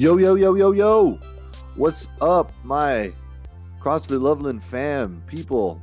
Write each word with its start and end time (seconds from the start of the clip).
Yo, 0.00 0.16
yo, 0.16 0.34
yo, 0.34 0.54
yo, 0.54 0.72
yo. 0.72 1.18
What's 1.76 2.08
up, 2.22 2.52
my 2.64 3.12
CrossFit 3.82 4.18
Loveland 4.18 4.64
fam, 4.64 5.22
people? 5.26 5.78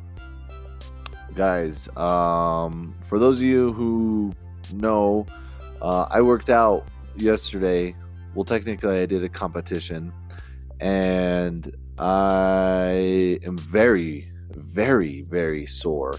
Guys, 1.36 1.88
um, 1.96 2.96
for 3.08 3.20
those 3.20 3.38
of 3.38 3.46
you 3.46 3.74
who 3.74 4.34
know, 4.74 5.28
uh, 5.84 6.08
I 6.10 6.22
worked 6.22 6.50
out 6.50 6.88
yesterday. 7.16 7.96
Well, 8.34 8.44
technically, 8.44 9.02
I 9.02 9.06
did 9.06 9.24
a 9.24 9.30
competition, 9.30 10.12
and 10.80 11.72
I 12.00 13.38
am 13.44 13.56
very, 13.56 14.32
very, 14.50 15.22
very 15.30 15.68
sore 15.68 16.16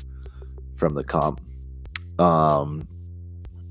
from 0.76 0.94
the 0.94 1.02
comp. 1.02 1.40
Um, 2.20 2.86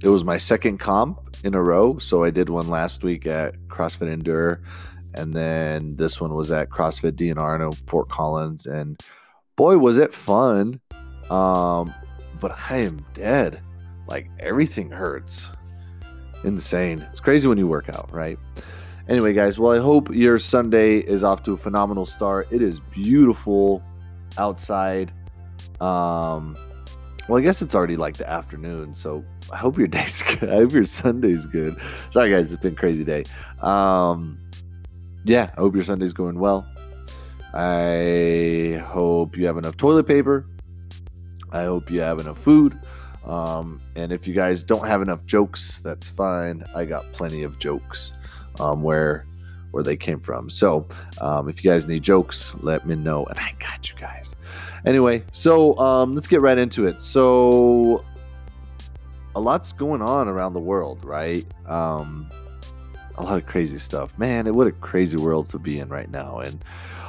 it 0.04 0.10
was 0.10 0.26
my 0.26 0.38
second 0.38 0.80
comp 0.80 1.27
in 1.44 1.54
a 1.54 1.62
row. 1.62 1.98
So 1.98 2.24
I 2.24 2.30
did 2.30 2.50
one 2.50 2.70
last 2.70 3.04
week 3.04 3.26
at 3.28 3.56
CrossFit 3.68 4.12
Endure, 4.12 4.62
and 5.14 5.34
then 5.34 5.96
this 5.96 6.20
one 6.20 6.34
was 6.34 6.52
at 6.52 6.70
CrossFit 6.70 7.14
DNR 7.14 7.66
in 7.66 7.72
Fort 7.88 8.10
Collins. 8.10 8.66
And 8.66 9.02
boy, 9.56 9.78
was 9.78 9.98
it 9.98 10.14
fun! 10.14 10.80
Um, 11.30 11.94
but 12.40 12.58
I 12.70 12.78
am 12.78 13.06
dead. 13.14 13.62
Like 14.08 14.30
everything 14.40 14.92
hurts. 14.92 15.48
Insane. 16.44 17.06
It's 17.10 17.20
crazy 17.20 17.48
when 17.48 17.58
you 17.58 17.68
work 17.68 17.90
out, 17.90 18.12
right? 18.12 18.38
Anyway, 19.10 19.34
guys, 19.34 19.58
well, 19.58 19.72
I 19.72 19.80
hope 19.80 20.14
your 20.14 20.38
Sunday 20.38 20.98
is 20.98 21.24
off 21.24 21.44
to 21.44 21.54
a 21.54 21.58
phenomenal 21.58 22.06
start. 22.06 22.48
It 22.52 22.62
is 22.62 22.80
beautiful 22.92 23.82
outside. 24.38 25.12
Um, 25.80 26.58
well, 27.28 27.38
I 27.38 27.42
guess 27.42 27.62
it's 27.62 27.76
already 27.76 27.98
like 27.98 28.18
the 28.18 28.30
afternoon, 28.30 28.94
so 28.94 29.24
I 29.52 29.58
hope 29.58 29.78
your 29.78 29.88
day's 29.98 30.22
good. 30.22 30.50
I 30.50 30.56
hope 30.58 30.72
your 30.72 30.86
Sunday's 30.86 31.46
good. 31.46 31.78
Sorry, 32.12 32.30
guys, 32.32 32.52
it's 32.52 32.62
been 32.62 32.76
crazy 32.76 33.04
day. 33.04 33.24
Um, 33.62 34.40
yeah, 35.24 35.52
I 35.58 35.60
hope 35.60 35.76
your 35.76 35.84
Sunday's 35.84 36.14
going 36.14 36.40
well. 36.40 36.66
I 37.54 38.82
hope 38.88 39.38
you 39.38 39.46
have 39.48 39.58
enough 39.58 39.78
toilet 39.78 40.06
paper. 40.06 40.46
I 41.52 41.64
hope 41.64 41.90
you 41.90 42.02
have 42.02 42.20
enough 42.20 42.38
food. 42.40 42.80
Um, 43.26 43.82
and 43.96 44.12
if 44.12 44.28
you 44.28 44.34
guys 44.34 44.64
don't 44.64 44.88
have 44.88 45.02
enough 45.02 45.26
jokes, 45.26 45.82
that's 45.82 46.08
fine. 46.08 46.64
I 46.76 46.86
got 46.86 47.12
plenty 47.14 47.44
of 47.44 47.60
jokes 47.60 48.14
um, 48.60 48.84
where 48.84 49.26
where 49.78 49.84
they 49.84 49.96
came 49.96 50.20
from. 50.20 50.50
So 50.50 50.88
um, 51.22 51.48
if 51.50 51.64
you 51.64 51.70
guys 51.70 51.86
need 51.86 52.02
jokes, 52.02 52.56
let 52.62 52.88
me 52.88 52.96
know, 52.96 53.26
and 53.26 53.38
I 53.38 53.54
got 53.60 53.88
you 53.88 53.96
guys. 53.96 54.36
Anyway, 54.88 55.24
so 55.32 55.78
um, 55.78 56.16
let's 56.16 56.26
get 56.26 56.42
right 56.42 56.58
into 56.58 56.88
it. 56.88 57.00
So 57.00 58.04
a 59.36 59.40
lot's 59.40 59.72
going 59.74 60.02
on 60.02 60.28
around 60.28 60.54
the 60.54 60.60
world, 60.60 61.06
right? 61.06 61.46
Um, 61.68 62.28
a 63.20 63.24
lot 63.24 63.38
of 63.38 63.46
crazy 63.46 63.78
stuff. 63.78 64.18
Man, 64.18 64.52
what 64.56 64.66
a 64.66 64.72
crazy 64.72 65.16
world 65.16 65.48
to 65.50 65.60
be 65.60 65.78
in 65.78 65.90
right 65.90 66.10
now. 66.10 66.40
And 66.40 66.66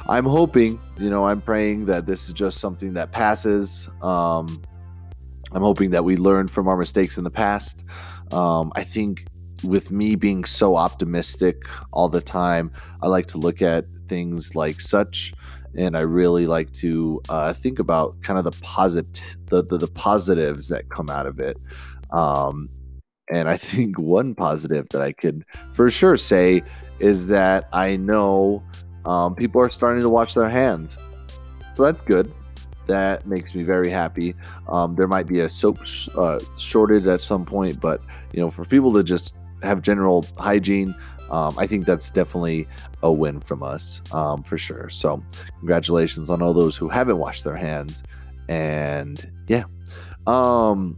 I'm 0.07 0.25
hoping, 0.25 0.79
you 0.99 1.09
know, 1.09 1.25
I'm 1.25 1.41
praying 1.41 1.87
that 1.87 2.05
this 2.05 2.27
is 2.27 2.33
just 2.33 2.59
something 2.59 2.93
that 2.93 3.11
passes. 3.11 3.89
Um, 4.03 4.61
I'm 5.51 5.63
hoping 5.63 5.89
that 5.89 6.05
we 6.05 6.17
learn 6.17 6.47
from 6.47 6.67
our 6.67 6.77
mistakes 6.77 7.17
in 7.17 7.23
the 7.23 7.31
past. 7.31 7.83
Um, 8.31 8.71
I 8.75 8.83
think 8.83 9.25
with 9.63 9.91
me 9.91 10.15
being 10.15 10.45
so 10.45 10.75
optimistic 10.75 11.63
all 11.91 12.09
the 12.09 12.21
time, 12.21 12.71
I 13.01 13.07
like 13.07 13.27
to 13.27 13.37
look 13.37 13.61
at 13.61 13.85
things 14.07 14.55
like 14.55 14.81
such, 14.81 15.33
and 15.75 15.95
I 15.95 16.01
really 16.01 16.47
like 16.47 16.71
to 16.73 17.21
uh, 17.29 17.53
think 17.53 17.79
about 17.79 18.21
kind 18.21 18.39
of 18.39 18.45
the 18.45 18.57
positive, 18.61 19.37
the, 19.47 19.63
the, 19.63 19.77
the 19.77 19.87
positives 19.87 20.67
that 20.69 20.89
come 20.89 21.09
out 21.09 21.25
of 21.25 21.39
it. 21.39 21.57
Um, 22.11 22.69
and 23.31 23.47
I 23.47 23.57
think 23.69 23.97
one 23.97 24.35
positive 24.35 24.87
that 24.89 25.01
I 25.01 25.13
could 25.13 25.45
for 25.73 25.89
sure 25.89 26.17
say 26.17 26.63
is 26.99 27.27
that 27.27 27.69
I 27.71 27.95
know 27.95 28.63
um, 29.05 29.35
people 29.35 29.61
are 29.61 29.69
starting 29.69 30.01
to 30.01 30.09
wash 30.09 30.33
their 30.33 30.49
hands, 30.49 30.97
so 31.73 31.83
that's 31.83 32.01
good. 32.01 32.33
That 32.87 33.27
makes 33.27 33.53
me 33.53 33.63
very 33.63 33.89
happy. 33.89 34.35
Um, 34.67 34.95
there 34.95 35.07
might 35.07 35.27
be 35.27 35.41
a 35.41 35.49
soap 35.49 35.85
sh- 35.85 36.09
uh, 36.17 36.39
shortage 36.57 37.05
at 37.05 37.21
some 37.21 37.45
point, 37.45 37.79
but 37.79 38.01
you 38.33 38.39
know, 38.39 38.49
for 38.49 38.65
people 38.65 38.91
to 38.93 39.03
just 39.03 39.33
have 39.63 39.81
general 39.81 40.25
hygiene. 40.37 40.95
Um, 41.29 41.57
I 41.59 41.67
think 41.67 41.85
that's 41.85 42.09
definitely 42.09 42.67
a 43.03 43.11
win 43.11 43.39
from 43.41 43.61
us 43.61 44.01
um, 44.11 44.43
for 44.43 44.57
sure. 44.57 44.89
So, 44.89 45.23
congratulations 45.59 46.29
on 46.29 46.41
all 46.41 46.53
those 46.53 46.75
who 46.75 46.89
haven't 46.89 47.17
washed 47.17 47.43
their 47.43 47.55
hands. 47.55 48.03
And 48.47 49.31
yeah. 49.47 49.65
Um, 50.25 50.97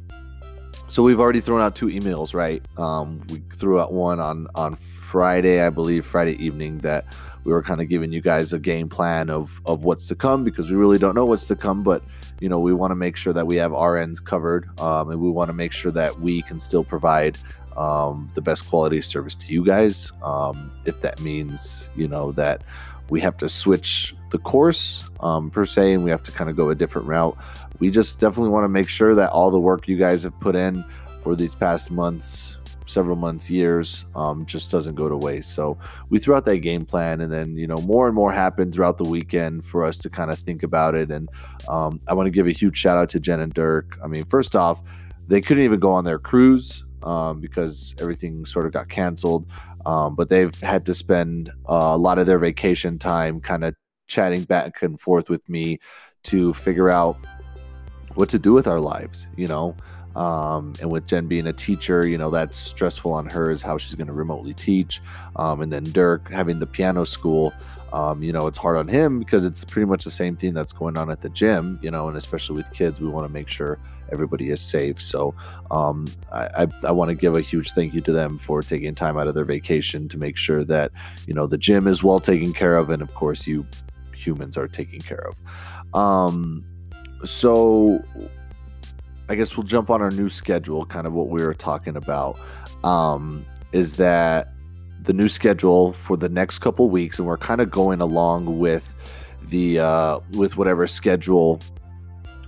so 0.88 1.04
we've 1.04 1.20
already 1.20 1.40
thrown 1.40 1.62
out 1.62 1.74
two 1.74 1.88
emails, 1.88 2.34
right? 2.34 2.62
Um, 2.78 3.22
we 3.30 3.42
threw 3.56 3.80
out 3.80 3.94
one 3.94 4.20
on 4.20 4.48
on 4.56 4.76
Friday, 4.76 5.62
I 5.62 5.70
believe, 5.70 6.06
Friday 6.06 6.34
evening 6.34 6.80
that 6.80 7.06
we 7.44 7.52
were 7.54 7.64
kind 7.64 7.82
of 7.82 7.90
giving 7.90 8.12
you 8.12 8.22
guys 8.22 8.54
a 8.54 8.60
game 8.60 8.90
plan 8.90 9.30
of 9.30 9.62
of 9.66 9.84
what's 9.84 10.06
to 10.08 10.16
come 10.16 10.44
because 10.44 10.70
we 10.70 10.76
really 10.76 10.98
don't 10.98 11.16
know 11.16 11.26
what's 11.26 11.46
to 11.46 11.56
come, 11.56 11.82
but 11.82 12.04
you 12.40 12.50
know 12.50 12.60
we 12.60 12.74
want 12.74 12.92
to 12.92 12.96
make 12.96 13.16
sure 13.16 13.34
that 13.34 13.48
we 13.48 13.56
have 13.56 13.74
our 13.74 13.98
ends 13.98 14.20
covered, 14.20 14.68
um, 14.80 15.10
and 15.10 15.22
we 15.22 15.30
want 15.30 15.48
to 15.48 15.54
make 15.54 15.72
sure 15.72 15.92
that 15.92 16.20
we 16.20 16.42
can 16.42 16.60
still 16.60 16.84
provide 16.84 17.38
um, 17.78 18.30
the 18.34 18.42
best 18.42 18.68
quality 18.70 19.02
service 19.02 19.36
to 19.36 19.54
you 19.54 19.66
guys. 19.66 20.12
Um, 20.24 20.72
if 20.86 21.02
that 21.02 21.22
means, 21.22 21.90
you 21.96 22.08
know, 22.08 22.32
that 22.34 22.64
we 23.10 23.20
have 23.22 23.38
to 23.38 23.50
switch 23.50 24.16
the 24.30 24.38
course 24.38 25.10
um, 25.20 25.52
per 25.52 25.66
se 25.66 25.94
and 25.94 26.04
we 26.04 26.10
have 26.10 26.24
to 26.24 26.32
kind 26.32 26.50
of 26.50 26.56
go 26.56 26.70
a 26.70 26.76
different 26.76 27.08
route, 27.08 27.38
we 27.80 27.90
just 27.90 28.20
definitely 28.20 28.50
want 28.50 28.64
to 28.64 28.70
make 28.70 28.88
sure 28.88 29.16
that 29.16 29.32
all 29.32 29.52
the 29.52 29.60
work 29.60 29.88
you 29.88 29.98
guys 29.98 30.24
have 30.24 30.40
put 30.40 30.56
in 30.56 30.86
for 31.24 31.36
these 31.36 31.56
past 31.56 31.92
months, 31.92 32.58
several 32.86 33.16
months, 33.16 33.50
years, 33.50 34.06
um, 34.16 34.46
just 34.46 34.72
doesn't 34.72 34.96
go 34.96 35.10
to 35.10 35.18
waste. 35.18 35.54
So 35.54 35.78
we 36.10 36.20
threw 36.20 36.36
out 36.36 36.46
that 36.46 36.60
game 36.60 36.86
plan, 36.86 37.22
and 37.22 37.32
then 37.32 37.56
you 37.58 37.68
know 37.68 37.78
more 37.78 38.08
and 38.08 38.16
more 38.16 38.32
happened 38.32 38.74
throughout 38.74 38.98
the 38.98 39.04
weekend 39.04 39.66
for 39.66 39.84
us 39.84 39.98
to 40.00 40.10
kind 40.10 40.32
of 40.32 40.40
think 40.40 40.64
about 40.64 40.96
it. 40.96 41.12
And 41.12 41.30
um, 41.68 42.00
I 42.08 42.14
want 42.14 42.28
to 42.28 42.32
give 42.32 42.48
a 42.48 42.52
huge 42.52 42.78
shout 42.78 42.98
out 42.98 43.10
to 43.10 43.20
Jen 43.20 43.40
and 43.40 43.54
Dirk. 43.54 43.98
I 44.04 44.08
mean, 44.08 44.26
first 44.26 44.56
off, 44.56 44.82
they 45.28 45.42
couldn't 45.42 45.64
even 45.64 45.80
go 45.80 45.92
on 45.92 46.04
their 46.04 46.20
cruise 46.20 46.86
um, 47.04 47.40
because 47.40 47.96
everything 48.00 48.46
sort 48.46 48.66
of 48.66 48.72
got 48.72 48.90
canceled. 48.90 49.46
Um, 49.86 50.16
but 50.16 50.30
they've 50.30 50.58
had 50.62 50.86
to 50.86 50.94
spend 50.94 51.50
uh, 51.70 51.92
a 51.94 51.98
lot 51.98 52.20
of 52.20 52.28
their 52.28 52.40
vacation 52.40 53.00
time 53.00 53.42
kind 53.42 53.64
of 53.64 53.76
chatting 54.08 54.44
back 54.44 54.82
and 54.82 55.00
forth 55.00 55.30
with 55.30 55.48
me 55.50 55.80
to 56.24 56.54
figure 56.54 56.90
out 56.90 57.18
what 58.16 58.30
to 58.30 58.40
do 58.40 58.54
with 58.54 58.68
our 58.68 58.80
lives, 58.80 59.28
you 59.36 59.48
know. 59.48 59.76
Um, 60.16 60.74
and 60.82 60.92
with 60.92 61.08
Jen 61.08 61.28
being 61.28 61.48
a 61.48 61.54
teacher, 61.54 62.06
you 62.06 62.18
know, 62.18 62.30
that's 62.30 62.58
stressful 62.58 63.14
on 63.14 63.28
her 63.28 63.50
is 63.50 63.62
how 63.62 63.78
she's 63.78 63.96
going 63.96 64.08
to 64.08 64.14
remotely 64.14 64.54
teach. 64.54 65.02
Um, 65.38 65.62
and 65.62 65.72
then 65.72 65.84
Dirk 65.86 66.30
having 66.30 66.60
the 66.60 66.68
piano 66.68 67.06
school, 67.06 67.54
um, 67.94 68.22
you 68.22 68.34
know, 68.34 68.48
it's 68.48 68.58
hard 68.58 68.78
on 68.78 68.88
him 68.88 69.20
because 69.20 69.46
it's 69.46 69.64
pretty 69.64 69.86
much 69.86 70.04
the 70.04 70.12
same 70.12 70.36
thing 70.36 70.54
that's 70.54 70.74
going 70.74 70.98
on 70.98 71.10
at 71.10 71.22
the 71.22 71.30
gym, 71.30 71.80
you 71.82 71.92
know, 71.92 72.10
and 72.10 72.18
especially 72.18 72.58
with 72.58 72.72
kids, 72.74 73.00
we 73.00 73.08
want 73.08 73.26
to 73.26 73.32
make 73.32 73.48
sure 73.48 73.80
everybody 74.12 74.50
is 74.50 74.62
safe. 74.62 75.02
So 75.02 75.34
um, 75.70 76.08
I, 76.32 76.64
I, 76.64 76.68
I 76.88 76.92
want 76.92 77.10
to 77.10 77.16
give 77.16 77.36
a 77.36 77.42
huge 77.42 77.72
thank 77.72 77.94
you 77.94 78.02
to 78.02 78.12
them 78.12 78.38
for 78.38 78.62
taking 78.62 78.94
time 78.96 79.18
out 79.18 79.28
of 79.28 79.36
their 79.36 79.46
vacation 79.46 80.08
to 80.10 80.18
make 80.18 80.38
sure 80.38 80.64
that, 80.66 80.92
you 81.28 81.34
know, 81.34 81.48
the 81.48 81.58
gym 81.58 81.88
is 81.88 82.04
well 82.04 82.20
taken 82.20 82.54
care 82.54 82.76
of. 82.76 82.90
And 82.90 83.02
of 83.02 83.14
course, 83.14 83.48
you 83.48 83.66
humans 84.14 84.58
are 84.58 84.68
taken 84.68 85.00
care 85.00 85.28
of. 85.28 85.96
Um, 85.96 86.66
so 87.24 88.04
I 89.30 89.36
guess 89.36 89.56
we'll 89.56 89.66
jump 89.66 89.90
on 89.90 90.02
our 90.02 90.12
new 90.12 90.30
schedule, 90.30 90.86
kind 90.86 91.08
of 91.08 91.14
what 91.14 91.30
we 91.30 91.42
were 91.42 91.54
talking 91.54 91.96
about. 91.96 92.38
Um, 92.84 93.46
is 93.72 93.96
that 93.98 94.54
the 95.04 95.14
new 95.14 95.30
schedule 95.30 95.94
for 95.94 96.18
the 96.18 96.30
next 96.30 96.60
couple 96.60 96.90
weeks, 96.90 97.18
and 97.18 97.28
we're 97.28 97.38
kind 97.38 97.62
of 97.62 97.72
going 97.72 98.02
along 98.02 98.60
with 98.60 98.94
the 99.44 99.80
uh, 99.80 100.20
with 100.34 100.58
whatever 100.58 100.86
schedule 100.88 101.60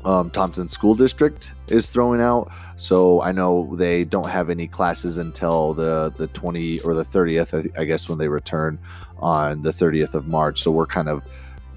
um, 0.06 0.30
Thompson 0.30 0.68
School 0.68 0.96
District 0.96 1.54
is 1.70 1.90
throwing 1.90 2.22
out. 2.22 2.52
So 2.76 3.22
I 3.22 3.32
know 3.32 3.76
they 3.76 4.04
don't 4.04 4.28
have 4.28 4.50
any 4.50 4.68
classes 4.68 5.18
until 5.18 5.74
the 5.74 6.14
the 6.18 6.28
20 6.28 6.82
or 6.82 6.94
the 6.94 7.06
30th, 7.06 7.72
I, 7.78 7.86
guess, 7.86 8.10
when 8.10 8.18
they 8.18 8.28
return 8.28 8.80
on 9.18 9.62
the 9.62 9.72
30th 9.72 10.14
of 10.14 10.28
March. 10.28 10.62
So 10.62 10.72
we're 10.72 10.86
kind 10.86 11.08
of 11.08 11.24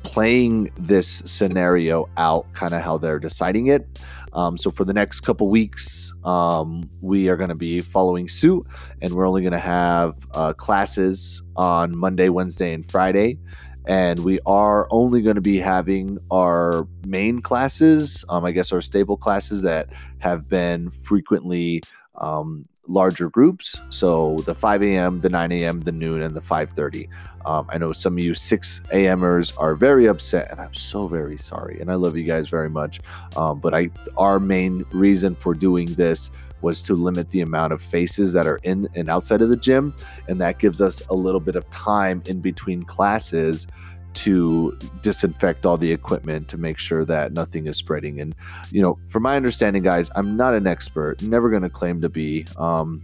playing 0.03 0.71
this 0.77 1.23
scenario 1.25 2.09
out, 2.17 2.53
kind 2.53 2.75
of 2.75 2.83
how 2.83 2.99
they're 2.99 3.19
deciding 3.19 3.67
it. 3.69 4.01
Um, 4.33 4.59
so 4.59 4.71
for 4.71 4.85
the 4.85 4.93
next 4.93 5.21
couple 5.21 5.49
weeks, 5.49 6.13
um, 6.25 6.91
we 7.01 7.29
are 7.29 7.37
going 7.37 7.49
to 7.49 7.55
be 7.55 7.81
following 7.81 8.29
suit, 8.29 8.67
and 9.01 9.15
we're 9.15 9.27
only 9.27 9.41
going 9.41 9.53
to 9.53 9.59
have 9.59 10.15
uh, 10.35 10.53
classes 10.53 11.43
on 11.57 11.97
Monday, 11.97 12.29
Wednesday, 12.29 12.75
and 12.75 12.89
Friday. 12.91 13.39
And 13.87 14.21
we 14.21 14.41
are 14.47 14.89
only 14.91 15.23
going 15.23 15.37
to 15.37 15.41
be 15.41 15.59
having 15.59 16.19
our 16.31 16.89
main 17.07 17.41
classes, 17.41 18.25
um, 18.29 18.45
I 18.45 18.51
guess 18.51 18.73
our 18.73 18.81
stable 18.81 19.17
classes 19.17 19.63
that 19.63 19.89
have 20.19 20.49
been 20.49 20.91
frequently 20.91 21.83
um, 22.17 22.67
larger 22.89 23.31
groups. 23.31 23.81
So 23.91 24.39
the 24.47 24.55
5 24.55 24.83
a.m., 24.83 25.21
the 25.21 25.29
9 25.29 25.53
a.m., 25.53 25.81
the 25.81 25.93
noon, 25.93 26.23
and 26.23 26.35
the 26.35 26.41
5:30. 26.41 27.09
Um, 27.45 27.67
I 27.69 27.79
know 27.79 27.93
some 27.93 28.15
of 28.15 28.25
you 28.25 28.35
6 28.35 28.81
a.m.ers 28.93 29.53
are 29.57 29.77
very 29.77 30.07
upset, 30.07 30.51
and 30.51 30.61
I'm 30.61 30.75
so 30.75 31.07
very 31.07 31.37
sorry. 31.37 31.81
And 31.81 31.93
I 31.93 31.95
love 31.95 32.17
you 32.17 32.25
guys 32.25 32.49
very 32.49 32.69
much. 32.69 33.01
Um, 33.37 33.61
but 33.61 33.73
I, 33.73 33.91
our 34.17 34.41
main 34.41 34.85
reason 34.91 35.37
for 35.37 35.55
doing 35.55 35.95
this 35.95 36.31
was 36.67 36.83
to 36.83 36.95
limit 36.95 37.31
the 37.31 37.43
amount 37.43 37.73
of 37.73 37.81
faces 37.81 38.33
that 38.33 38.45
are 38.45 38.59
in 38.65 38.89
and 38.97 39.09
outside 39.09 39.41
of 39.41 39.49
the 39.49 39.57
gym. 39.57 39.95
And 40.29 40.41
that 40.41 40.59
gives 40.59 40.81
us 40.81 41.01
a 41.09 41.15
little 41.15 41.39
bit 41.39 41.55
of 41.55 41.71
time 41.71 42.25
in 42.27 42.41
between 42.41 42.83
classes 42.83 43.69
to 44.15 44.77
disinfect 45.01 45.65
all 45.65 45.79
the 45.79 45.93
equipment 45.93 46.49
to 46.49 46.59
make 46.59 46.79
sure 46.79 47.05
that 47.05 47.33
nothing 47.33 47.69
is 47.69 47.77
spreading. 47.77 48.21
And, 48.21 48.35
you 48.73 48.83
know, 48.83 48.99
from 49.09 49.23
my 49.23 49.37
understanding, 49.37 49.85
guys, 49.85 50.11
I'm 50.17 50.37
not 50.37 50.55
an 50.55 50.67
expert, 50.67 51.23
never 51.23 51.51
going 51.51 51.63
to 51.63 51.71
claim 51.71 52.01
to 52.01 52.09
be. 52.09 52.45
Um, 52.57 53.01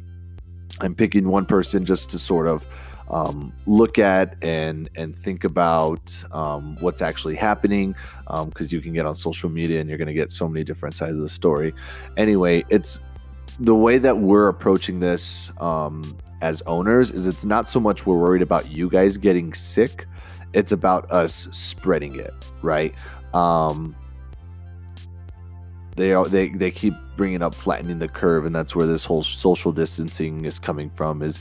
I'm 0.81 0.97
picking 0.97 1.29
one 1.29 1.47
person 1.47 1.85
just 1.85 2.11
to 2.11 2.19
sort 2.19 2.49
of 2.49 2.65
um, 3.11 3.53
look 3.67 3.99
at 3.99 4.37
and 4.43 4.89
and 4.97 5.17
think 5.17 5.45
about 5.45 6.25
um, 6.33 6.77
what's 6.81 7.03
actually 7.03 7.35
happening 7.35 7.95
because 8.27 8.69
um, 8.69 8.69
you 8.71 8.81
can 8.81 8.95
get 8.95 9.05
on 9.05 9.15
social 9.15 9.51
media 9.51 9.81
and 9.81 9.89
you're 9.89 9.99
going 9.99 10.09
to 10.09 10.15
get 10.15 10.33
so 10.33 10.49
many 10.49 10.65
different 10.65 10.95
sides 10.95 11.15
of 11.15 11.21
the 11.21 11.29
story. 11.29 11.75
Anyway, 12.17 12.65
it's 12.71 13.01
the 13.61 13.75
way 13.75 13.99
that 13.99 14.19
we're 14.19 14.49
approaching 14.49 15.01
this 15.01 15.53
um, 15.61 16.17
as 16.41 16.63
owners 16.63 17.11
is 17.11 17.27
it's 17.27 17.45
not 17.45 17.69
so 17.69 17.79
much 17.79 18.07
we're 18.07 18.19
worried 18.19 18.43
about 18.43 18.71
you 18.71 18.89
guys 18.89 19.17
getting 19.17 19.55
sick 19.55 20.07
it's 20.53 20.73
about 20.73 21.11
us 21.11 21.49
spreading 21.51 22.19
it 22.19 22.35
right? 22.63 22.95
Um 23.35 23.97
they 25.97 26.13
are 26.13 26.25
they 26.25 26.49
they 26.49 26.71
keep 26.71 26.95
bringing 27.17 27.43
up 27.43 27.55
flattening 27.55 27.99
the 27.99 28.09
curve 28.09 28.47
and 28.47 28.55
that's 28.55 28.75
where 28.75 28.87
this 28.87 29.05
whole 29.05 29.23
social 29.23 29.73
distancing 29.73 30.45
is 30.47 30.59
coming 30.59 30.89
from 30.89 31.23
is 31.23 31.41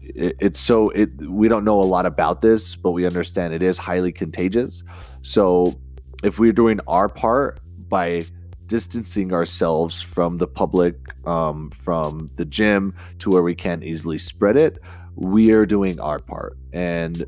it, 0.00 0.36
it's 0.40 0.58
so 0.60 0.88
it 0.90 1.10
we 1.28 1.48
don't 1.48 1.64
know 1.64 1.80
a 1.80 1.84
lot 1.84 2.06
about 2.06 2.40
this 2.40 2.76
but 2.76 2.92
we 2.92 3.06
understand 3.06 3.52
it 3.54 3.62
is 3.62 3.78
highly 3.78 4.12
contagious. 4.12 4.82
So 5.22 5.78
if 6.22 6.38
we're 6.38 6.52
doing 6.52 6.80
our 6.86 7.08
part 7.08 7.60
by 7.88 8.22
distancing 8.66 9.32
ourselves 9.32 10.00
from 10.00 10.38
the 10.38 10.46
public 10.46 10.96
um, 11.26 11.70
from 11.70 12.30
the 12.36 12.44
gym 12.44 12.94
to 13.18 13.30
where 13.30 13.42
we 13.42 13.54
can't 13.54 13.84
easily 13.84 14.18
spread 14.18 14.56
it 14.56 14.78
we 15.16 15.52
are 15.52 15.66
doing 15.66 15.98
our 16.00 16.18
part 16.18 16.56
and 16.72 17.26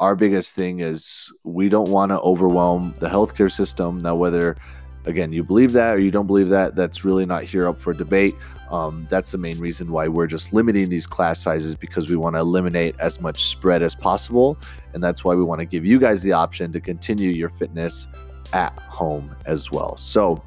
our 0.00 0.16
biggest 0.16 0.56
thing 0.56 0.80
is 0.80 1.30
we 1.44 1.68
don't 1.68 1.90
want 1.90 2.10
to 2.10 2.18
overwhelm 2.20 2.94
the 2.98 3.08
healthcare 3.08 3.52
system. 3.52 3.98
Now, 3.98 4.16
whether 4.16 4.56
again 5.04 5.32
you 5.32 5.42
believe 5.44 5.72
that 5.72 5.96
or 5.96 5.98
you 5.98 6.10
don't 6.10 6.26
believe 6.26 6.48
that, 6.48 6.74
that's 6.74 7.04
really 7.04 7.26
not 7.26 7.44
here 7.44 7.68
up 7.68 7.80
for 7.80 7.92
debate. 7.92 8.34
Um, 8.70 9.06
that's 9.10 9.32
the 9.32 9.38
main 9.38 9.58
reason 9.58 9.92
why 9.92 10.08
we're 10.08 10.26
just 10.26 10.52
limiting 10.52 10.88
these 10.88 11.06
class 11.06 11.40
sizes 11.40 11.74
because 11.74 12.08
we 12.08 12.16
want 12.16 12.34
to 12.36 12.40
eliminate 12.40 12.94
as 12.98 13.20
much 13.20 13.46
spread 13.46 13.82
as 13.82 13.94
possible. 13.94 14.56
And 14.94 15.02
that's 15.02 15.22
why 15.22 15.34
we 15.34 15.42
want 15.42 15.58
to 15.58 15.66
give 15.66 15.84
you 15.84 16.00
guys 16.00 16.22
the 16.22 16.32
option 16.32 16.72
to 16.72 16.80
continue 16.80 17.30
your 17.30 17.48
fitness 17.50 18.06
at 18.52 18.72
home 18.78 19.36
as 19.44 19.70
well. 19.70 19.96
So, 19.96 20.42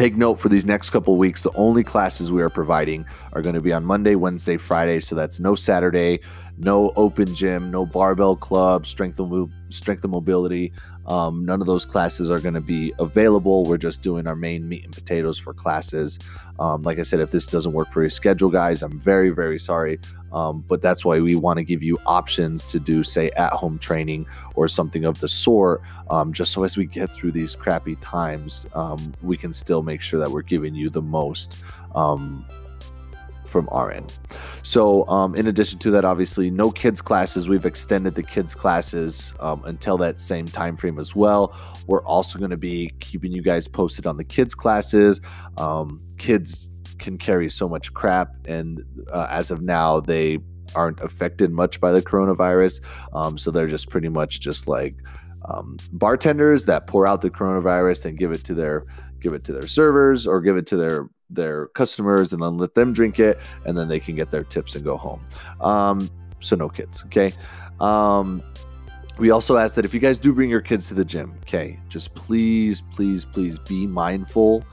take 0.00 0.16
note 0.16 0.36
for 0.36 0.48
these 0.48 0.64
next 0.64 0.88
couple 0.88 1.14
weeks 1.18 1.42
the 1.42 1.52
only 1.52 1.84
classes 1.84 2.32
we 2.32 2.40
are 2.40 2.48
providing 2.48 3.04
are 3.34 3.42
going 3.42 3.54
to 3.54 3.60
be 3.60 3.70
on 3.70 3.84
monday 3.84 4.14
wednesday 4.14 4.56
friday 4.56 4.98
so 4.98 5.14
that's 5.14 5.38
no 5.38 5.54
saturday 5.54 6.18
no 6.60 6.92
open 6.94 7.34
gym, 7.34 7.70
no 7.70 7.86
barbell 7.86 8.36
club, 8.36 8.86
strength 8.86 9.18
and, 9.18 9.50
strength 9.70 10.04
and 10.04 10.12
mobility. 10.12 10.72
Um, 11.06 11.44
none 11.44 11.60
of 11.60 11.66
those 11.66 11.84
classes 11.84 12.30
are 12.30 12.38
going 12.38 12.54
to 12.54 12.60
be 12.60 12.92
available. 12.98 13.64
We're 13.64 13.78
just 13.78 14.02
doing 14.02 14.26
our 14.26 14.36
main 14.36 14.68
meat 14.68 14.84
and 14.84 14.92
potatoes 14.92 15.38
for 15.38 15.54
classes. 15.54 16.18
Um, 16.58 16.82
like 16.82 16.98
I 16.98 17.02
said, 17.02 17.20
if 17.20 17.30
this 17.30 17.46
doesn't 17.46 17.72
work 17.72 17.90
for 17.90 18.02
your 18.02 18.10
schedule, 18.10 18.50
guys, 18.50 18.82
I'm 18.82 19.00
very, 19.00 19.30
very 19.30 19.58
sorry. 19.58 19.98
Um, 20.32 20.64
but 20.68 20.82
that's 20.82 21.04
why 21.04 21.20
we 21.20 21.34
want 21.34 21.58
to 21.58 21.64
give 21.64 21.82
you 21.82 21.98
options 22.06 22.64
to 22.64 22.78
do, 22.78 23.02
say, 23.02 23.30
at 23.30 23.52
home 23.52 23.78
training 23.78 24.26
or 24.54 24.68
something 24.68 25.04
of 25.04 25.20
the 25.20 25.28
sort, 25.28 25.82
um, 26.10 26.32
just 26.32 26.52
so 26.52 26.64
as 26.64 26.76
we 26.76 26.86
get 26.86 27.12
through 27.14 27.32
these 27.32 27.54
crappy 27.54 27.96
times, 27.96 28.66
um, 28.74 29.14
we 29.22 29.36
can 29.36 29.52
still 29.52 29.82
make 29.82 30.00
sure 30.00 30.18
that 30.20 30.30
we're 30.30 30.42
giving 30.42 30.74
you 30.74 30.90
the 30.90 31.02
most 31.02 31.56
um, 31.94 32.44
from 33.50 33.68
our 33.72 33.90
end. 33.90 34.16
So, 34.62 35.06
um, 35.08 35.34
in 35.34 35.48
addition 35.48 35.78
to 35.80 35.90
that, 35.92 36.04
obviously, 36.04 36.50
no 36.50 36.70
kids 36.70 37.00
classes. 37.00 37.48
We've 37.48 37.66
extended 37.66 38.14
the 38.14 38.22
kids 38.22 38.54
classes 38.54 39.34
um, 39.40 39.62
until 39.64 39.98
that 39.98 40.20
same 40.20 40.46
time 40.46 40.76
frame 40.76 40.98
as 40.98 41.16
well. 41.16 41.54
We're 41.86 42.04
also 42.04 42.38
going 42.38 42.52
to 42.52 42.56
be 42.56 42.92
keeping 43.00 43.32
you 43.32 43.42
guys 43.42 43.66
posted 43.66 44.06
on 44.06 44.16
the 44.16 44.24
kids 44.24 44.54
classes. 44.54 45.20
Um, 45.58 46.00
kids 46.18 46.69
can 47.00 47.18
carry 47.18 47.48
so 47.48 47.68
much 47.68 47.92
crap, 47.92 48.30
and 48.46 48.84
uh, 49.12 49.26
as 49.28 49.50
of 49.50 49.62
now, 49.62 50.00
they 50.00 50.38
aren't 50.74 51.00
affected 51.00 51.50
much 51.50 51.80
by 51.80 51.90
the 51.92 52.02
coronavirus. 52.02 52.80
Um, 53.12 53.36
so 53.36 53.50
they're 53.50 53.66
just 53.66 53.90
pretty 53.90 54.08
much 54.08 54.40
just 54.40 54.68
like 54.68 54.94
um, 55.46 55.76
bartenders 55.92 56.66
that 56.66 56.86
pour 56.86 57.06
out 57.06 57.22
the 57.22 57.30
coronavirus 57.30 58.06
and 58.06 58.18
give 58.18 58.32
it 58.32 58.44
to 58.44 58.54
their 58.54 58.86
give 59.20 59.32
it 59.34 59.44
to 59.44 59.52
their 59.52 59.66
servers 59.66 60.26
or 60.26 60.40
give 60.40 60.56
it 60.56 60.66
to 60.66 60.76
their 60.76 61.08
their 61.28 61.68
customers 61.68 62.32
and 62.32 62.42
then 62.42 62.56
let 62.56 62.74
them 62.74 62.92
drink 62.92 63.18
it 63.18 63.38
and 63.64 63.76
then 63.76 63.88
they 63.88 64.00
can 64.00 64.16
get 64.16 64.30
their 64.30 64.44
tips 64.44 64.74
and 64.74 64.84
go 64.84 64.96
home 64.96 65.22
um, 65.60 66.10
so 66.40 66.56
no 66.56 66.68
kids 66.68 67.04
okay 67.04 67.32
um, 67.80 68.42
we 69.18 69.30
also 69.30 69.56
ask 69.56 69.74
that 69.74 69.84
if 69.84 69.94
you 69.94 70.00
guys 70.00 70.18
do 70.18 70.32
bring 70.32 70.50
your 70.50 70.60
kids 70.60 70.88
to 70.88 70.94
the 70.94 71.04
gym 71.04 71.34
okay 71.42 71.78
just 71.88 72.14
please 72.14 72.82
please 72.92 73.24
please 73.24 73.58
be 73.60 73.86
mindful 73.86 74.64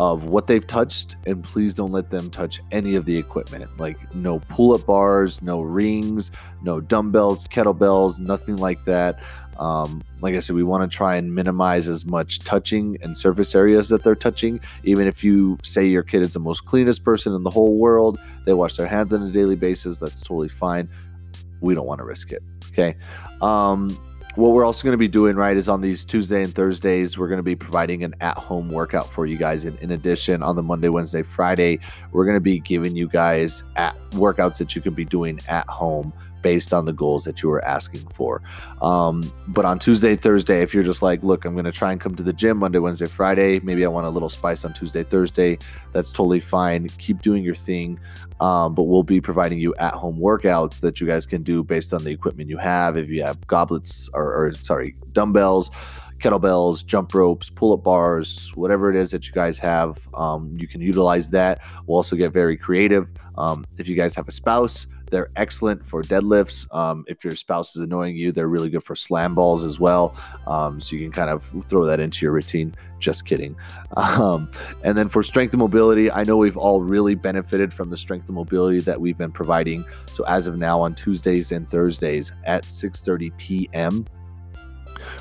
of 0.00 0.24
what 0.24 0.46
they've 0.46 0.66
touched 0.66 1.16
and 1.26 1.44
please 1.44 1.74
don't 1.74 1.92
let 1.92 2.08
them 2.08 2.30
touch 2.30 2.62
any 2.72 2.94
of 2.94 3.04
the 3.04 3.14
equipment 3.14 3.70
like 3.76 3.98
no 4.14 4.38
pull-up 4.48 4.86
bars 4.86 5.42
no 5.42 5.60
rings 5.60 6.30
no 6.62 6.80
dumbbells 6.80 7.46
kettlebells 7.48 8.18
nothing 8.18 8.56
like 8.56 8.82
that 8.86 9.20
um, 9.58 10.02
like 10.22 10.34
I 10.34 10.40
said, 10.40 10.56
we 10.56 10.62
want 10.62 10.90
to 10.90 10.96
try 10.96 11.16
and 11.16 11.34
minimize 11.34 11.86
as 11.86 12.06
much 12.06 12.38
touching 12.38 12.96
and 13.02 13.14
surface 13.14 13.54
areas 13.54 13.90
that 13.90 14.02
they're 14.02 14.14
touching. 14.14 14.58
Even 14.84 15.06
if 15.06 15.22
you 15.22 15.58
say 15.62 15.84
your 15.84 16.02
kid 16.02 16.22
is 16.22 16.32
the 16.32 16.40
most 16.40 16.64
cleanest 16.64 17.04
person 17.04 17.34
in 17.34 17.42
the 17.42 17.50
whole 17.50 17.76
world, 17.76 18.18
they 18.46 18.54
wash 18.54 18.76
their 18.76 18.86
hands 18.86 19.12
on 19.12 19.22
a 19.22 19.30
daily 19.30 19.56
basis, 19.56 19.98
that's 19.98 20.22
totally 20.22 20.48
fine. 20.48 20.88
We 21.60 21.74
don't 21.74 21.84
want 21.84 21.98
to 21.98 22.04
risk 22.04 22.32
it. 22.32 22.42
Okay. 22.72 22.96
Um, 23.42 23.90
what 24.36 24.52
we're 24.52 24.64
also 24.64 24.84
going 24.84 24.92
to 24.92 24.98
be 24.98 25.08
doing 25.08 25.36
right 25.36 25.56
is 25.56 25.68
on 25.68 25.80
these 25.80 26.04
Tuesday 26.04 26.42
and 26.42 26.54
Thursdays, 26.54 27.18
we're 27.18 27.28
going 27.28 27.38
to 27.38 27.42
be 27.42 27.56
providing 27.56 28.04
an 28.04 28.14
at 28.20 28.38
home 28.38 28.70
workout 28.70 29.10
for 29.12 29.26
you 29.26 29.36
guys. 29.36 29.64
And 29.64 29.78
in 29.80 29.90
addition, 29.90 30.42
on 30.42 30.56
the 30.56 30.62
Monday, 30.62 30.88
Wednesday, 30.88 31.22
Friday, 31.22 31.80
we're 32.12 32.24
going 32.24 32.36
to 32.36 32.40
be 32.40 32.60
giving 32.60 32.94
you 32.94 33.08
guys 33.08 33.64
at 33.76 33.96
workouts 34.10 34.58
that 34.58 34.76
you 34.76 34.82
can 34.82 34.94
be 34.94 35.04
doing 35.04 35.40
at 35.48 35.68
home 35.68 36.12
based 36.42 36.72
on 36.72 36.84
the 36.84 36.92
goals 36.92 37.24
that 37.24 37.42
you 37.42 37.50
are 37.50 37.64
asking 37.64 38.06
for. 38.08 38.42
Um, 38.82 39.30
but 39.48 39.64
on 39.64 39.78
Tuesday, 39.78 40.16
Thursday, 40.16 40.62
if 40.62 40.74
you're 40.74 40.82
just 40.82 41.02
like, 41.02 41.22
look, 41.22 41.44
I'm 41.44 41.54
going 41.54 41.64
to 41.64 41.72
try 41.72 41.92
and 41.92 42.00
come 42.00 42.14
to 42.14 42.22
the 42.22 42.32
gym 42.32 42.58
Monday, 42.58 42.78
Wednesday, 42.78 43.06
Friday, 43.06 43.60
maybe 43.60 43.84
I 43.84 43.88
want 43.88 44.06
a 44.06 44.10
little 44.10 44.28
spice 44.28 44.64
on 44.64 44.72
Tuesday, 44.72 45.02
Thursday, 45.02 45.58
that's 45.92 46.12
totally 46.12 46.40
fine. 46.40 46.88
Keep 46.98 47.22
doing 47.22 47.42
your 47.42 47.54
thing. 47.54 47.98
Um, 48.40 48.74
but 48.74 48.84
we'll 48.84 49.02
be 49.02 49.20
providing 49.20 49.58
you 49.58 49.74
at 49.76 49.94
home 49.94 50.18
workouts 50.18 50.80
that 50.80 51.00
you 51.00 51.06
guys 51.06 51.26
can 51.26 51.42
do 51.42 51.62
based 51.62 51.92
on 51.92 52.04
the 52.04 52.10
equipment 52.10 52.48
you 52.48 52.56
have. 52.56 52.96
If 52.96 53.08
you 53.10 53.22
have 53.22 53.46
goblets 53.46 54.08
or, 54.14 54.32
or 54.32 54.54
sorry, 54.54 54.96
dumbbells, 55.12 55.70
kettlebells, 56.20 56.84
jump 56.84 57.12
ropes, 57.14 57.50
pull 57.50 57.72
up 57.72 57.82
bars, 57.82 58.50
whatever 58.54 58.90
it 58.90 58.96
is 58.96 59.10
that 59.10 59.26
you 59.26 59.32
guys 59.32 59.58
have, 59.58 59.98
um, 60.14 60.56
you 60.58 60.68
can 60.68 60.80
utilize 60.80 61.30
that. 61.30 61.60
We'll 61.86 61.96
also 61.96 62.16
get 62.16 62.32
very 62.32 62.56
creative. 62.56 63.08
Um, 63.36 63.64
if 63.78 63.88
you 63.88 63.96
guys 63.96 64.14
have 64.14 64.28
a 64.28 64.32
spouse, 64.32 64.86
they're 65.10 65.30
excellent 65.36 65.84
for 65.84 66.02
deadlifts. 66.02 66.72
Um, 66.74 67.04
if 67.08 67.24
your 67.24 67.36
spouse 67.36 67.76
is 67.76 67.82
annoying 67.82 68.16
you, 68.16 68.32
they're 68.32 68.48
really 68.48 68.70
good 68.70 68.84
for 68.84 68.96
slam 68.96 69.34
balls 69.34 69.64
as 69.64 69.78
well. 69.78 70.16
Um, 70.46 70.80
so 70.80 70.96
you 70.96 71.02
can 71.02 71.12
kind 71.12 71.30
of 71.30 71.44
throw 71.66 71.84
that 71.86 72.00
into 72.00 72.24
your 72.24 72.32
routine. 72.32 72.74
Just 72.98 73.24
kidding. 73.24 73.56
Um, 73.96 74.50
and 74.82 74.96
then 74.96 75.08
for 75.08 75.22
strength 75.22 75.52
and 75.52 75.60
mobility, 75.60 76.10
I 76.10 76.24
know 76.24 76.36
we've 76.36 76.56
all 76.56 76.80
really 76.80 77.14
benefited 77.14 77.72
from 77.72 77.90
the 77.90 77.96
strength 77.96 78.26
and 78.26 78.34
mobility 78.34 78.80
that 78.80 79.00
we've 79.00 79.18
been 79.18 79.32
providing. 79.32 79.84
So 80.12 80.24
as 80.24 80.46
of 80.46 80.56
now, 80.56 80.80
on 80.80 80.94
Tuesdays 80.94 81.52
and 81.52 81.68
Thursdays 81.70 82.32
at 82.44 82.64
6:30 82.64 83.36
p.m 83.36 84.06